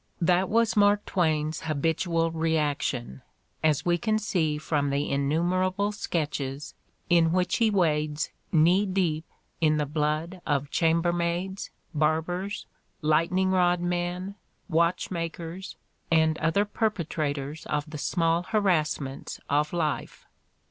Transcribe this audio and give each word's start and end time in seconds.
That 0.19 0.49
was 0.49 0.75
Mark 0.75 1.05
Twain's 1.05 1.59
habitual 1.61 2.31
reaction, 2.31 3.21
as 3.63 3.85
we 3.85 3.99
can 3.99 4.17
see 4.17 4.57
from 4.57 4.89
the 4.89 5.07
innumerable 5.07 5.91
sketches 5.91 6.73
in 7.07 7.31
which 7.31 7.57
he 7.57 7.69
wades 7.69 8.31
knee 8.51 8.87
deep 8.87 9.25
in 9.59 9.77
the 9.77 9.85
blood 9.85 10.41
of 10.43 10.71
chambermaids, 10.71 11.69
barbers, 11.93 12.65
lightning 13.03 13.51
rod 13.51 13.79
men, 13.79 14.33
watch 14.67 15.11
makers 15.11 15.75
and 16.09 16.35
other 16.39 16.65
perpetrators 16.65 17.67
of 17.67 17.87
the 17.87 17.99
small 17.99 18.41
harassments 18.41 19.39
of 19.51 19.71
life. 19.71 20.25